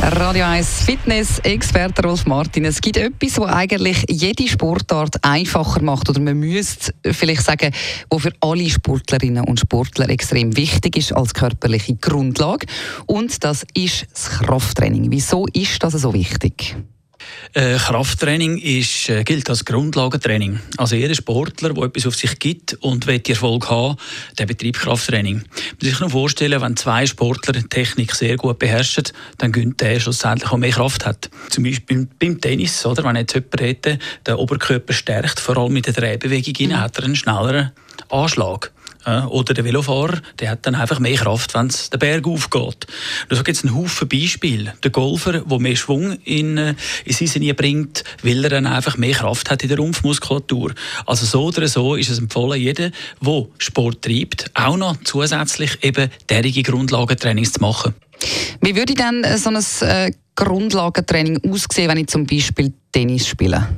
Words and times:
Radio 0.00 0.44
1 0.44 0.84
Fitness-Experte 0.84 2.02
Rolf 2.02 2.24
Martin. 2.24 2.64
Es 2.64 2.80
gibt 2.80 2.96
etwas, 2.96 3.38
was 3.38 3.52
eigentlich 3.52 4.04
jede 4.08 4.46
Sportart 4.46 5.16
einfacher 5.22 5.82
macht. 5.82 6.08
Oder 6.08 6.20
man 6.20 6.38
müsste 6.38 6.94
vielleicht 7.10 7.42
sagen, 7.42 7.72
was 8.08 8.22
für 8.22 8.32
alle 8.40 8.70
Sportlerinnen 8.70 9.44
und 9.44 9.58
Sportler 9.58 10.08
extrem 10.08 10.56
wichtig 10.56 10.96
ist 10.96 11.12
als 11.12 11.34
körperliche 11.34 11.96
Grundlage. 11.96 12.66
Und 13.06 13.42
das 13.42 13.66
ist 13.74 14.06
das 14.12 14.30
Krafttraining. 14.30 15.10
Wieso 15.10 15.46
ist 15.52 15.82
das 15.82 15.94
so 15.94 16.14
wichtig? 16.14 16.76
Äh, 17.54 17.76
Krafttraining 17.76 18.58
ist, 18.58 19.08
äh, 19.08 19.24
gilt 19.24 19.48
als 19.48 19.64
Grundlagentraining. 19.64 20.60
Also 20.76 20.96
jeder 20.96 21.14
Sportler, 21.14 21.72
der 21.72 21.84
etwas 21.84 22.06
auf 22.06 22.14
sich 22.14 22.38
gibt 22.38 22.74
und 22.80 23.06
will 23.06 23.20
Erfolg 23.26 23.70
haben, 23.70 23.96
der 24.38 24.46
betreibt 24.46 24.78
Krafttraining. 24.78 25.36
Man 25.36 25.44
muss 25.80 25.90
sich 25.90 26.00
nur 26.00 26.10
vorstellen, 26.10 26.60
wenn 26.60 26.76
zwei 26.76 27.06
Sportler 27.06 27.52
die 27.52 27.68
Technik 27.68 28.14
sehr 28.14 28.36
gut 28.36 28.58
beherrschen, 28.58 29.04
dann 29.38 29.52
gönnt 29.52 29.80
der 29.80 29.98
schlussendlich 30.00 30.50
auch 30.50 30.56
mehr 30.56 30.70
Kraft 30.70 31.06
hat. 31.06 31.30
Zum 31.50 31.64
Beispiel 31.64 32.08
beim 32.18 32.40
Tennis, 32.40 32.84
oder? 32.84 33.04
wenn 33.04 33.16
jetzt 33.16 33.34
jemand 33.34 33.60
hätte, 33.60 33.98
den 34.26 34.34
Oberkörper 34.34 34.92
stärkt, 34.92 35.40
vor 35.40 35.56
allem 35.56 35.72
mit 35.72 35.86
der 35.86 35.94
Drehbewegung, 35.94 36.68
mhm. 36.68 36.80
hat 36.80 36.98
er 36.98 37.04
einen 37.04 37.16
schnelleren 37.16 37.72
Anschlag. 38.10 38.72
Oder 39.06 39.54
der 39.54 39.64
Velofahrer, 39.64 40.20
der 40.38 40.50
hat 40.50 40.66
dann 40.66 40.74
einfach 40.74 40.98
mehr 40.98 41.16
Kraft, 41.16 41.54
wenn 41.54 41.68
es 41.68 41.88
den 41.90 41.98
Berg 41.98 42.26
aufgeht. 42.26 42.86
Und 43.30 43.36
so 43.36 43.42
gibt 43.42 43.56
es 43.56 43.64
einen 43.64 43.74
Haufen 43.74 44.08
Beispiele. 44.08 44.74
Der 44.82 44.90
Golfer, 44.90 45.40
der 45.40 45.58
mehr 45.58 45.76
Schwung 45.76 46.18
in, 46.24 46.58
äh, 46.58 46.74
in 47.04 47.12
sein 47.12 47.28
Sinne 47.28 47.54
bringt, 47.54 48.04
weil 48.22 48.44
er 48.44 48.50
dann 48.50 48.66
einfach 48.66 48.96
mehr 48.98 49.14
Kraft 49.14 49.50
hat 49.50 49.62
in 49.62 49.68
der 49.68 49.78
Rumpfmuskulatur. 49.78 50.74
Also 51.06 51.26
so 51.26 51.44
oder 51.46 51.68
so 51.68 51.94
ist 51.94 52.10
es 52.10 52.18
empfohlen, 52.18 52.60
jeder, 52.60 52.90
der 53.24 53.46
Sport 53.58 54.02
treibt, 54.02 54.50
auch 54.54 54.76
noch 54.76 54.96
zusätzlich 55.04 55.82
eben 55.82 56.10
derige 56.28 56.62
Grundlagentrainings 56.62 57.52
zu 57.52 57.60
machen. 57.60 57.94
Wie 58.60 58.76
würde 58.76 58.94
dann 58.94 59.24
so 59.38 59.50
ein 59.50 59.88
äh, 59.88 60.12
Grundlagentraining 60.34 61.40
aussehen, 61.50 61.88
wenn 61.88 61.98
ich 61.98 62.08
zum 62.08 62.26
Beispiel 62.26 62.72
Tennis 62.92 63.26
spiele? 63.26 63.68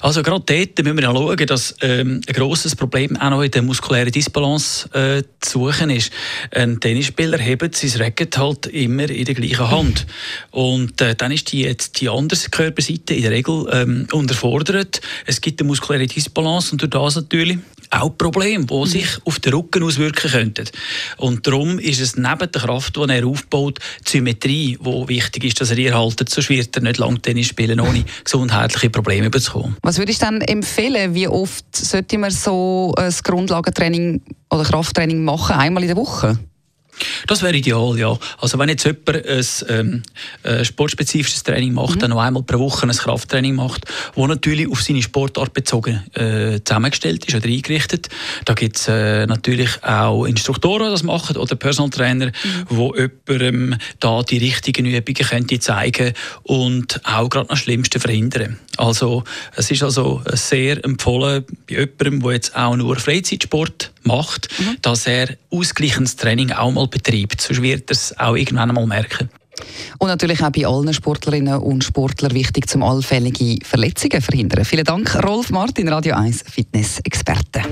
Also 0.00 0.22
gerade 0.22 0.44
dort 0.46 0.84
müssen 0.84 0.96
wir 0.96 1.04
ja 1.04 1.12
schauen, 1.12 1.46
dass 1.46 1.74
ähm, 1.82 2.20
ein 2.26 2.34
grosses 2.34 2.74
Problem 2.74 3.16
auch 3.16 3.30
noch 3.30 3.42
in 3.42 3.50
der 3.50 3.62
muskulären 3.62 4.10
Disbalance 4.10 4.88
äh, 4.94 5.22
zu 5.40 5.70
suchen 5.70 5.90
ist. 5.90 6.10
Ein 6.52 6.80
Tennisspieler 6.80 7.38
hebt 7.38 7.76
sein 7.76 8.00
Racket 8.00 8.38
halt 8.38 8.66
immer 8.66 9.08
in 9.10 9.24
der 9.24 9.34
gleichen 9.34 9.70
Hand. 9.70 10.06
Und 10.50 11.00
äh, 11.00 11.14
dann 11.14 11.32
ist 11.32 11.52
die, 11.52 11.62
jetzt 11.62 12.00
die 12.00 12.08
andere 12.08 12.38
Körperseite 12.50 13.14
in 13.14 13.22
der 13.22 13.30
Regel 13.30 13.66
ähm, 13.72 14.06
unterfordert. 14.12 15.00
Es 15.26 15.40
gibt 15.40 15.60
eine 15.60 15.68
muskuläre 15.68 16.06
Disbalance 16.06 16.72
und 16.72 16.80
durch 16.82 16.90
das 16.90 17.16
natürlich 17.16 17.58
auch 17.90 18.16
Probleme, 18.16 18.64
die 18.64 18.86
sich 18.86 19.08
auf 19.24 19.40
den 19.40 19.52
Rücken 19.52 19.82
auswirken 19.82 20.30
könnten. 20.30 20.68
Und 21.16 21.46
darum 21.46 21.78
ist 21.78 22.00
es 22.00 22.16
neben 22.16 22.50
der 22.50 22.62
Kraft, 22.62 22.96
die 22.96 23.08
er 23.08 23.26
aufbaut, 23.26 23.80
die 24.06 24.10
Symmetrie, 24.10 24.78
die 24.80 25.08
wichtig 25.08 25.44
ist, 25.44 25.60
dass 25.60 25.70
er 25.70 25.78
ihr 25.78 25.98
haltet, 25.98 26.30
sonst 26.30 26.50
wird 26.50 26.76
er 26.76 26.82
nicht 26.82 26.98
lang 26.98 27.20
Tennis 27.20 27.48
spielen, 27.48 27.80
ohne 27.80 28.04
gesundheitliche 28.24 28.90
Probleme 28.90 29.30
zu 29.30 29.52
bekommen. 29.52 29.76
Was 29.90 29.98
würde 29.98 30.12
ich 30.12 30.20
dann 30.20 30.40
empfehlen? 30.40 31.16
Wie 31.16 31.26
oft 31.26 31.74
sollte 31.74 32.16
man 32.16 32.30
so 32.30 32.94
ein 32.96 33.12
Grundlagentraining 33.24 34.22
oder 34.48 34.62
Krafttraining 34.62 35.24
machen? 35.24 35.56
Einmal 35.56 35.82
in 35.82 35.88
der 35.88 35.96
Woche? 35.96 36.38
Das 37.26 37.42
wäre 37.42 37.56
ideal, 37.56 37.98
ja. 37.98 38.16
Also 38.38 38.58
wenn 38.58 38.68
jetzt 38.68 38.84
jemand 38.84 39.26
ein, 39.26 39.44
ähm, 39.68 40.02
ein 40.42 40.64
sportspezifisches 40.64 41.42
Training 41.42 41.74
macht, 41.74 41.96
mhm. 41.96 42.00
dann 42.00 42.10
noch 42.10 42.20
einmal 42.20 42.42
pro 42.42 42.58
Woche 42.58 42.86
ein 42.86 42.92
Krafttraining 42.92 43.54
macht, 43.54 43.84
das 44.14 44.28
natürlich 44.28 44.70
auf 44.70 44.82
seine 44.82 45.02
Sportart 45.02 45.52
bezogen 45.52 46.02
äh, 46.14 46.60
zusammengestellt 46.64 47.24
ist 47.26 47.34
oder 47.34 47.46
eingerichtet. 47.46 48.08
Da 48.44 48.54
gibt 48.54 48.76
es 48.76 48.88
äh, 48.88 49.26
natürlich 49.26 49.82
auch 49.82 50.24
Instruktoren, 50.24 50.86
die 50.86 50.90
das 50.90 51.02
machen 51.02 51.36
oder 51.36 51.56
Personal 51.56 51.90
Trainer, 51.90 52.26
mhm. 52.26 52.32
wo 52.68 52.94
jemandem 52.94 53.76
da 53.98 54.22
die 54.22 54.38
richtigen 54.38 54.86
Übungen 54.86 55.14
könnte 55.14 55.58
zeigen 55.58 56.12
und 56.42 57.00
auch 57.04 57.28
gerade 57.28 57.48
das 57.48 57.58
Schlimmste 57.58 58.00
verhindern. 58.00 58.58
Also 58.76 59.24
es 59.56 59.70
ist 59.70 59.82
also 59.82 60.22
sehr 60.32 60.82
empfohlen 60.84 61.44
bei 61.68 61.74
jemandem, 61.74 62.22
der 62.22 62.32
jetzt 62.32 62.56
auch 62.56 62.76
nur 62.76 62.96
Freizeitsport 62.96 63.92
macht, 64.04 64.48
mhm. 64.58 64.76
dass 64.82 65.06
er 65.06 65.36
ausgleichendes 65.50 66.16
Training 66.16 66.52
auch 66.52 66.72
mal 66.72 66.86
betreibt. 66.86 67.40
Sonst 67.40 67.62
wird 67.62 67.90
er 67.90 67.92
es 67.92 68.18
auch 68.18 68.36
irgendwann 68.36 68.70
einmal 68.70 68.86
merken. 68.86 69.28
Und 69.98 70.08
natürlich 70.08 70.42
auch 70.42 70.50
bei 70.50 70.66
allen 70.66 70.92
Sportlerinnen 70.94 71.58
und 71.58 71.84
Sportlern 71.84 72.32
wichtig, 72.32 72.68
zum 72.68 72.82
allfällige 72.82 73.64
Verletzungen 73.64 74.20
verhindern. 74.22 74.64
Vielen 74.64 74.84
Dank, 74.84 75.22
Rolf 75.22 75.50
Martin, 75.50 75.88
Radio 75.88 76.16
1 76.16 76.44
Fitness-Experte. 76.48 77.62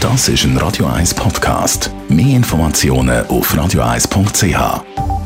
Das 0.00 0.28
ist 0.28 0.44
ein 0.44 0.56
Radio 0.56 0.86
1 0.86 1.14
Podcast. 1.14 1.90
Mehr 2.08 2.36
Informationen 2.36 3.24
auf 3.26 3.54
radio1.ch. 3.54 5.21